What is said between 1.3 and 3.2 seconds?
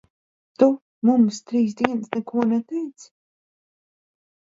trīs dienas neko neteici?